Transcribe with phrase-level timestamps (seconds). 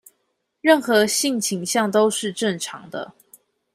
[0.61, 3.13] 任何性傾向都是正常的